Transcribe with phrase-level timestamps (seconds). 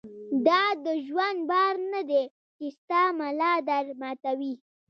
[0.47, 2.23] دا دژوند بار نۀ دی
[2.57, 4.53] چې ستا ملا در ماتوي